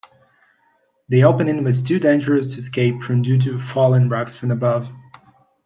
[1.09, 4.89] The opening was too dangerous to escape from due to falling rocks from above.